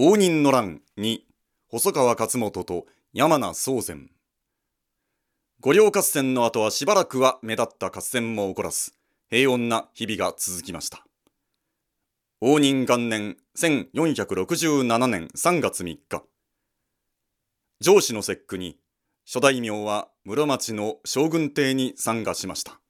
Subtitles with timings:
[0.00, 1.26] 応仁の乱に
[1.66, 4.08] 細川勝元と山名宗全
[5.58, 8.92] 五稜合戦の後はしばらくは目立った合戦も起こらず
[9.28, 11.04] 平穏な日々が続きました。
[12.40, 16.22] 応仁元年1467年3月3日。
[17.80, 18.78] 上司の節句に
[19.24, 22.80] 諸大名は室町の将軍邸に参加しました。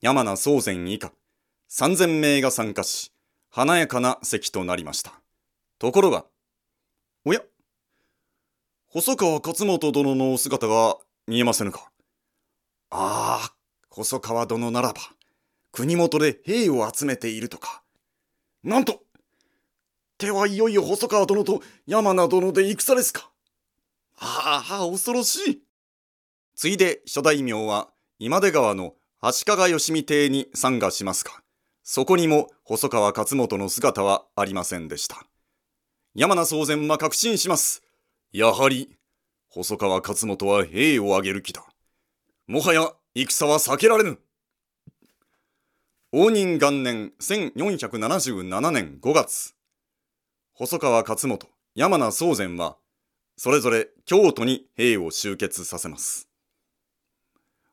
[0.00, 1.12] 山名宗全以下
[1.70, 3.12] 3000名が参加し
[3.48, 5.20] 華やかな席となりました。
[5.78, 6.24] ところが
[7.24, 7.40] おや
[8.88, 10.96] 細川勝元殿のお姿が
[11.26, 11.90] 見えませぬか。
[12.90, 13.54] ああ
[13.90, 15.00] 細川殿ならば
[15.72, 17.82] 国元で兵を集めているとか。
[18.62, 19.02] なんと
[20.18, 23.30] 手はいよいよ細川殿と山名殿で戦ですか。
[24.18, 25.62] ああ恐ろしい。
[26.54, 31.32] ついで諸大名は今出川の足利義見邸に参加しますが
[31.82, 35.26] そこにも細川勝元の姿はありませんでした。
[36.18, 37.82] 山名宗全は確信します。
[38.32, 38.96] やはり
[39.50, 41.62] 細川勝元は兵を挙げる気だ。
[42.46, 44.18] もはや戦は避けられぬ。
[46.12, 49.54] 応仁元年1477年5月。
[50.54, 52.78] 細川勝元山名宗全は
[53.36, 56.30] それぞれ京都に兵を集結させます。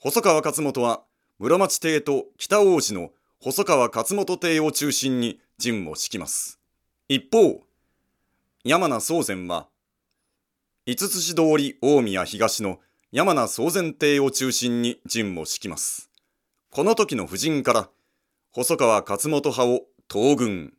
[0.00, 1.04] 細川勝元は
[1.38, 6.58] 室町邸と北大路の細川勝元邸を中心に陣を敷きます。
[7.06, 7.62] 一方
[8.66, 9.68] 山名宗全は
[10.86, 12.78] 五つ通り大宮東の
[13.12, 16.10] 山名宗全邸を中心に陣を敷きます。
[16.70, 17.90] この時の布陣から
[18.52, 20.72] 細川勝元派を東軍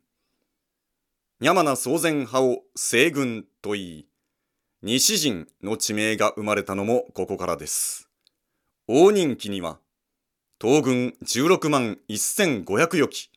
[1.40, 4.06] 山名宗全派を西軍と言い
[4.82, 8.08] 西陣の地名が生まれたのもここからです。
[8.88, 9.78] 大人気には
[10.60, 13.30] 東軍16万1500余機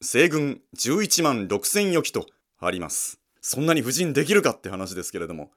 [0.00, 2.24] 西軍11万6000余機と
[2.58, 3.21] あります。
[3.42, 5.50] そんなに布陣できるかって話ですけれども。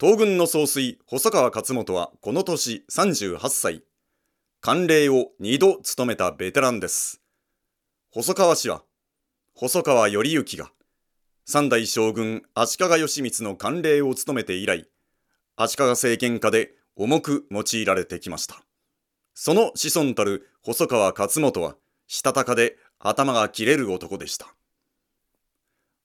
[0.00, 3.84] 東軍の総帥細川勝元はこの年38歳。
[4.60, 7.20] 官令を2度務めたベテランです。
[8.10, 8.82] 細川氏は
[9.54, 10.72] 細川頼之が
[11.44, 14.88] 三代将軍足利義満の官令を務めて以来
[15.56, 18.62] 足利政権下で重く用いられてきました。
[19.34, 21.76] その子孫たる細川勝元は
[22.06, 24.54] したたかで頭が切れる男でした。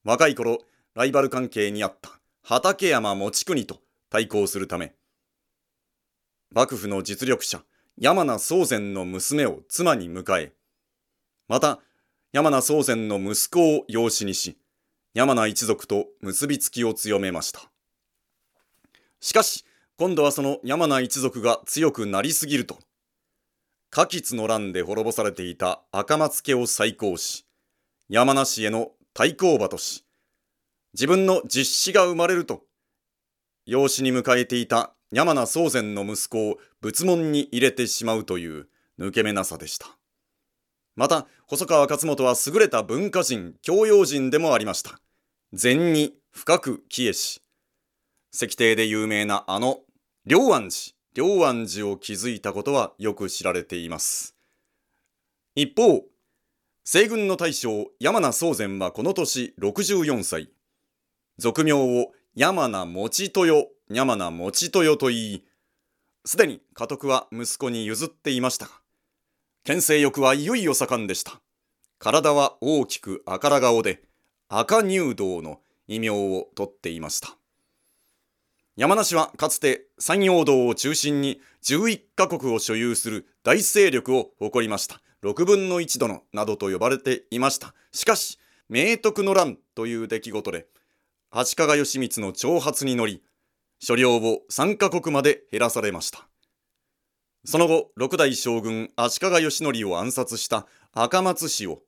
[0.08, 0.60] 若い頃
[0.96, 4.94] ライバル関係にあった畠山持国と対抗するため
[6.50, 7.62] 幕府の実力者
[8.00, 10.54] 山名宗全の娘を妻に迎え
[11.50, 11.80] また
[12.32, 14.58] 山名宗全の息子を養子にし
[15.14, 17.70] 山名一族と結びつきを強めました。
[19.20, 19.66] しかし
[19.98, 22.80] 今度はその山名一族が強くなりすぎると
[23.92, 27.46] 花吉の乱で滅ぼされていた赤松家を再興し
[28.08, 30.06] 山名氏への対抗馬とし
[30.94, 32.62] 自分の実子が生まれると
[33.66, 38.68] 養子に迎えていた山名宗全の息子を仏門に入れてしまうという
[39.00, 39.88] 抜け目なさでした。
[40.96, 45.00] また細川勝元は優れた文化人教養人でもありました。
[45.52, 47.42] 禅に深く帰依し
[48.32, 49.80] 石庭で有名なあの
[50.28, 50.70] 龍安
[51.16, 54.36] 寺龍安寺を築いたことはよく知られています。
[55.56, 56.04] 一方
[56.90, 60.50] 西軍の大将山名宗全はこの年64歳。
[61.38, 65.44] 俗名を山名持豊山名持豊と言い
[66.24, 68.72] すでに家督は息子に譲っていましたが
[69.66, 71.42] 牽制欲はいよいよ盛んでした。
[72.00, 74.02] 体は大きく赤ら顔で
[74.48, 75.60] 赤入道の
[75.90, 77.36] 異名をとっていました。
[78.78, 85.02] 山梨はかつて山陽道を中心に11カ国を所有する大勢力を誇りました。
[85.24, 87.74] 6分の1殿などと呼ばれていました。
[87.92, 88.38] しかし
[88.70, 90.68] 明徳の乱という出来事で
[91.32, 93.24] 足利義満の挑発に乗り
[93.80, 96.28] 所領を3カ国まで減らされました。
[97.46, 101.82] その後六代将軍足利義則を暗殺した赤松氏を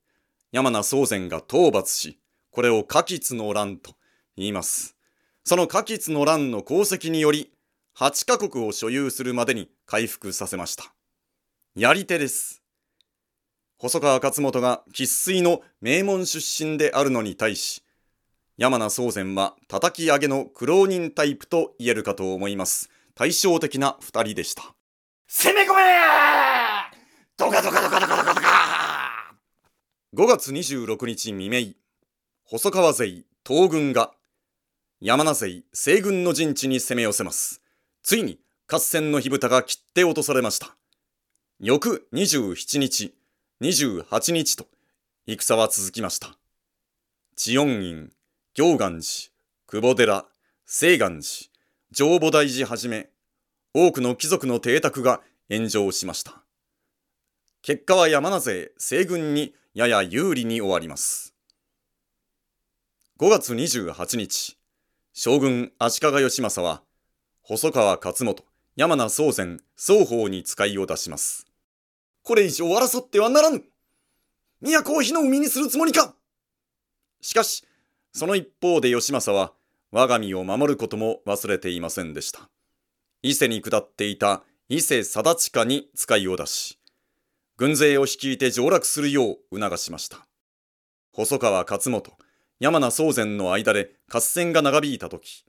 [0.52, 2.20] 山名宗全が討伐し
[2.52, 3.96] これを花吉の乱と
[4.38, 4.96] 言います。
[5.44, 7.52] その花吉の乱の功績により
[7.98, 10.94] 8カ国を所有するまでに回復させました。
[11.76, 12.59] やり手です。
[13.80, 17.84] 細川勝元が生粋の名門出身であるのに対し
[18.60, 22.90] 山名宗全は叩き上げの苦労人タイプと言えるかと思います。
[23.16, 24.76] 対照的な2人でした。
[25.28, 25.80] 攻め込め!
[27.38, 29.34] ドカドカドカドカドカドカ
[30.14, 31.74] 5月26日未明
[32.44, 34.12] 細川勢東軍が
[35.00, 37.62] 山名勢西軍の陣地に攻め寄せます。
[38.04, 40.76] ついに合戦の火蓋が切って落とされました。
[41.62, 43.14] 翌27日
[43.62, 44.68] 28日と
[45.28, 46.38] 戦は続きました
[47.36, 48.10] 知恩院
[48.54, 49.32] 行願寺、
[49.68, 50.28] 久保寺、
[50.66, 51.50] 清願寺、
[51.92, 53.10] 上母大寺はじめ、
[53.74, 55.20] 多くの貴族の邸宅が
[55.52, 56.42] 炎上しました。
[57.62, 61.34] 結果は山名勢西軍にやや有利に終わります。
[63.20, 64.58] 5月28日、
[65.14, 66.82] 将軍足利義政は、
[67.42, 68.46] 細川勝元、
[68.78, 71.49] 山名宗禅双方に使いを出します。
[72.30, 73.64] これ以上争ってはならぬ
[74.62, 76.14] 都を火の海にするつもりか
[77.22, 77.66] しかし、
[78.14, 79.54] その一方で義政は、
[79.92, 82.52] 我が身を守ることも忘れていませんでした。
[83.24, 86.78] 伊勢に下っていた伊勢貞親に使いを出し、
[87.58, 90.28] 軍勢を率いて上洛するよう促しました。
[91.12, 92.14] 細川勝元、
[92.60, 95.46] 山名宗禅の間で合戦が長引いた時、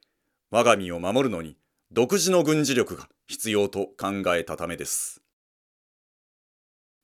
[0.51, 1.59] 我が身を守るのに
[1.93, 5.20] 独自の軍事力が必要と考えたためです。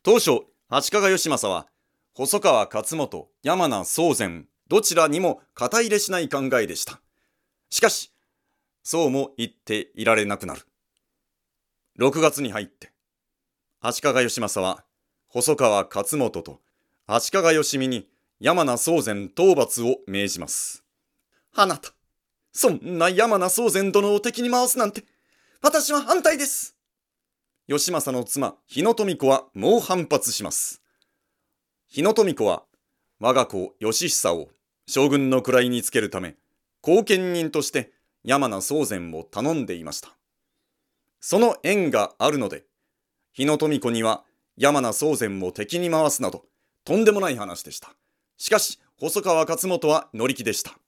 [0.07, 1.67] 当初、足利義政は、
[2.15, 7.01] 細川勝元、山名宗禅、どちらにも肩入れしない考えでした。
[7.71, 8.13] しかし、
[8.85, 10.61] そうも言っていられなくなる。
[11.99, 12.93] 6月に入って、
[13.81, 14.85] 足利義政は、
[15.27, 16.61] 細川勝元と
[17.09, 18.09] 足利義美に
[18.39, 20.85] 山名宗禅討伐を命じます。
[21.53, 21.91] あなた、
[22.53, 25.03] そんな山名宗禅殿を敵に回すなんて、
[25.63, 26.76] 私は反対です。
[27.69, 30.83] 義政の妻、日野富子は猛反発します。
[31.89, 32.63] 日野富子は、
[33.19, 34.51] 我が子義久を
[34.87, 36.37] 将軍の位につけるため、
[36.81, 37.91] 後見人として
[38.23, 40.17] 山名宗禅を頼んでいました。
[41.21, 42.67] その縁があるので、
[43.33, 44.23] 日野富子には
[44.57, 46.45] 山名宗禅を敵に回すなど、
[46.85, 47.93] とんでもない話でした。
[48.37, 50.79] しかし、細川勝元は乗り気でした。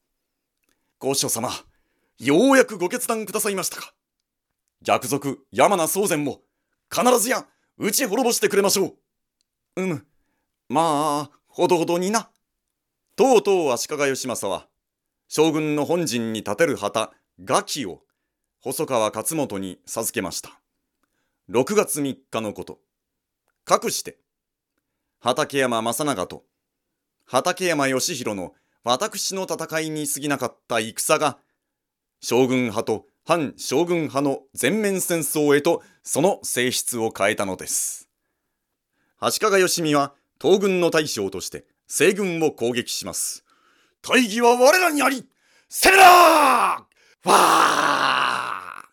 [1.01, 1.51] 御所様、
[2.21, 3.93] ようやくご決断くださいましたか。
[4.81, 6.43] 逆賊山名宗禅も、
[6.91, 7.47] 必ずや、
[7.77, 8.97] 打ち滅ぼしてくれましょ
[9.77, 9.83] う。
[9.83, 10.07] うむ。
[10.69, 12.31] まあ、ほどほどにな。
[13.17, 14.69] とうとう足利義政は、
[15.29, 17.13] 将軍の本陣に立てる旗、
[17.43, 18.03] 画記を、
[18.61, 20.61] 細川勝元に授けました。
[21.51, 22.81] 6月3日のこと。
[23.65, 24.19] かくして、
[25.21, 26.45] 畠山正長と、
[27.25, 31.39] 畠山義弘の私の戦いに過ぎなかった戦が、
[32.21, 38.09] 将軍派と反将軍派の全面戦争へとその性質を変えたのです。
[39.19, 43.45] 足利義美は東軍の大将として西軍を攻撃します。
[44.01, 45.27] 大義は我らにあり
[45.69, 48.85] 攻めらーわ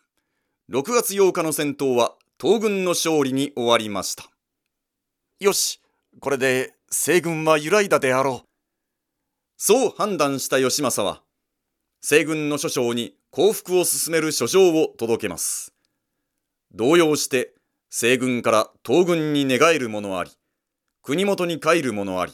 [0.68, 4.24] ー !6 月8日の戦闘は東軍の勝利に終わりました。
[5.40, 5.80] よし、
[6.20, 8.48] これで西軍は揺らいだであろう。
[9.56, 11.22] そう判断した義政は、
[12.02, 15.74] 西軍の諸将に降伏を進める書状を届けます。
[16.72, 17.52] 動揺して
[17.90, 20.30] 西軍から東軍に寝返る者あり、
[21.02, 22.32] 国元に帰る者あり、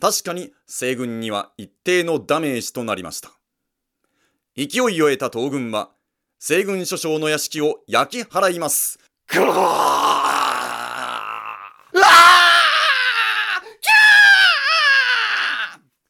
[0.00, 3.30] 確かに西軍には一定のダメージとなりました。
[4.56, 5.90] 勢いを得た東軍は、
[6.40, 8.98] 西軍諸将の屋敷を焼き払います。
[9.28, 9.38] ぐ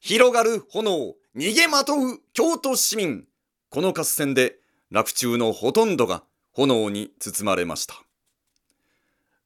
[0.00, 3.26] 広がる炎、逃げまとう京都市民。
[3.74, 4.54] この合戦で
[4.92, 6.22] 洛中のほとんどが
[6.52, 7.96] 炎に包まれました。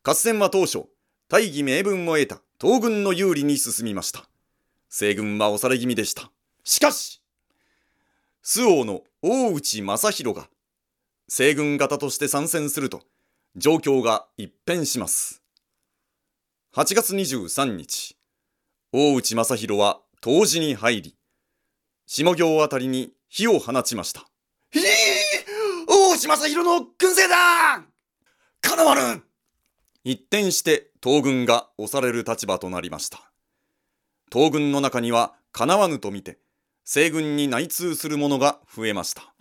[0.03, 0.85] 合戦は当初、
[1.31, 4.29] 大義名分を得た東軍の有利に進みました。
[4.91, 6.31] 西軍は押され気味でした。
[6.63, 7.23] しかし、
[8.43, 10.51] 周王の大内正弘が
[11.27, 13.01] 西軍型として参戦すると、
[13.57, 15.43] 状況が一変します。
[16.75, 18.15] 8月23日、
[18.93, 21.15] 大内正弘は冬至に入り、
[22.07, 24.27] 下行あたりに火を放ちました。
[24.71, 24.83] ひぃ
[25.87, 27.85] 大島正宏の軍勢だ
[28.61, 29.23] かなわぬ
[30.05, 33.31] 一転して東軍が押される立場となりました。
[34.33, 36.39] 東軍の中にはかなわぬと見て、
[36.85, 39.35] 西軍に内通する者が増えました。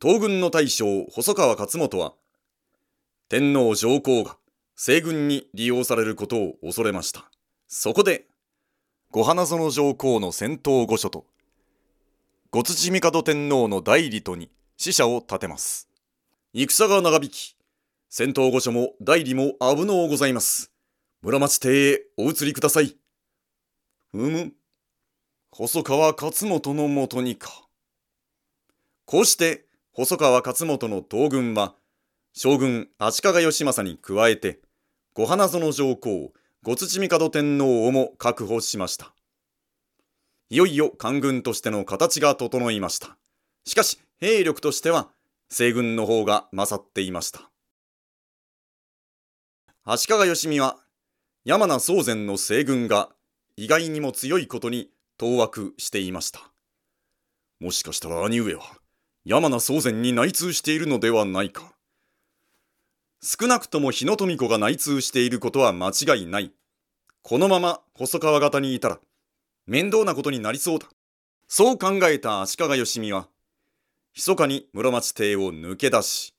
[0.00, 2.14] 東軍の大将細川勝元は、
[3.28, 4.36] 天皇上皇が
[4.76, 7.30] 西軍に利用されることを恐れました。
[7.68, 8.26] そこで
[9.10, 11.26] 小花園上皇の戦闘御所と、
[12.54, 15.88] 五土帝天皇の代理とに死者を立てます。
[16.52, 17.56] 戦が長引き、
[18.08, 20.70] 戦闘御所も代理も危のうございます。
[21.20, 22.96] 村町邸へお移りください。
[24.12, 24.52] うむ、
[25.50, 27.50] 細川勝元のもとにか。
[29.04, 31.74] こうして、細川勝元の東軍は、
[32.34, 34.60] 将軍足利義政に加えて、
[35.12, 36.32] 小花園上皇、
[36.62, 39.13] 五土帝天皇をも確保しました。
[40.54, 43.16] いよいよ官軍としての形が整いました。
[43.66, 45.08] しかし、兵力としては、
[45.48, 47.50] 西軍の方が勝っていました。
[49.82, 50.76] 足利義美は、
[51.44, 53.08] 山名宗禅の西軍が
[53.56, 56.52] 意外にも強いことに当惑していました。
[57.58, 58.62] もしかしたら兄上は
[59.24, 61.72] 山名宗禅に内通しているのではないか
[63.20, 66.52] 少なくとも日野富子が内通していることは間違いない
[67.22, 69.00] このまま細川方にいたら
[69.66, 70.88] 面倒なことになりそうだ。
[71.48, 73.28] そう考えた足利義美は
[74.14, 76.34] 密かに室町邸を抜け出し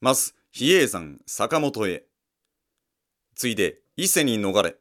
[0.00, 2.04] まず比叡山坂本へ。
[3.34, 4.76] ついで伊勢に逃れ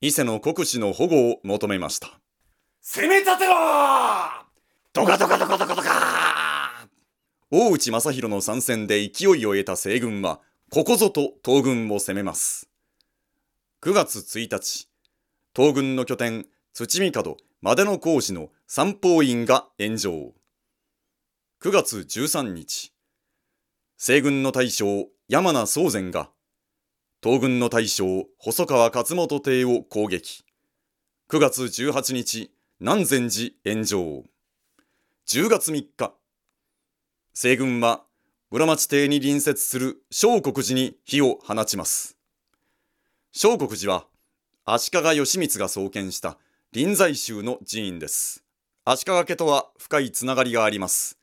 [0.00, 2.20] 伊勢の国司の保護を求めました。
[2.80, 3.54] 攻め立てろ
[4.92, 6.88] ドカドカドカドカドカ
[7.50, 12.68] 大内正弘の参戦で勢いを得た西軍はここぞと東軍を攻めます。
[13.82, 14.87] 9月1日
[15.58, 20.12] 東軍の拠点土見門真出の工事の三宝院が炎上。
[21.60, 22.92] 9月13日
[23.96, 26.30] 西軍の大将山名宗禅が
[27.20, 30.44] 東軍の大将細川勝元邸を攻撃。
[31.28, 34.22] 9月18日南禅寺炎上。
[35.26, 36.14] 10月3日
[37.34, 38.04] 西軍は
[38.52, 42.16] 室町邸に隣接する小国寺に火を放ちます。
[43.32, 44.06] 小国寺は
[44.70, 46.36] 足利義満が創建した
[46.72, 48.44] 臨済宗の寺院です。
[48.84, 51.16] 足利家とは深いつながりがあります。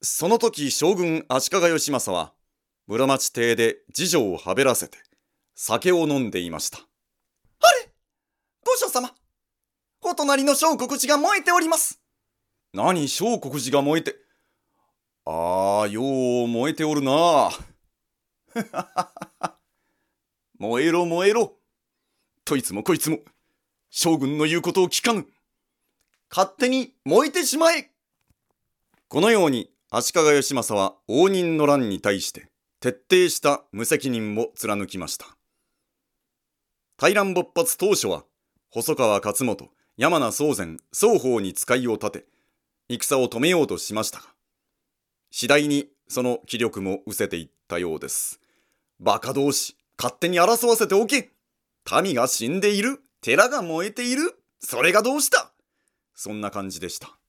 [0.00, 2.32] その時将軍足利義政は
[2.86, 4.98] 室町邸で次女をはべらせて
[5.56, 6.78] 酒を飲んでいました。
[8.64, 9.10] 御所様
[10.02, 12.00] お隣の小国寺が燃えております。
[12.72, 14.14] 何小国寺が燃えて？
[15.24, 16.00] ああよ
[16.44, 17.50] う燃えておるな。
[20.60, 21.59] 燃えろ燃えろ
[22.50, 23.20] といつもこいつも
[23.90, 25.24] 将軍の言うことを聞かぬ。
[26.28, 27.92] 勝手に燃えてしまえ。
[29.06, 32.48] このように足利義政は応仁の乱に対して
[32.80, 35.26] 徹底した無責任を貫きました。
[36.96, 38.24] 大乱勃発当初は
[38.68, 42.26] 細川勝元山名宗禅双方に使いを立て
[42.88, 44.24] 戦を止めようとしましたが
[45.30, 48.40] 次第にその気力も失せていったようです。
[48.98, 51.30] バカ同士勝手に争わせておけ。
[52.02, 53.00] 民が死んでいる。
[53.20, 54.34] 寺が燃えている。
[54.60, 55.52] それがどうした？
[56.14, 57.19] そんな感じでした。